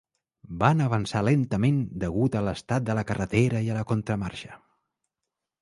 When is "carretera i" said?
3.13-3.73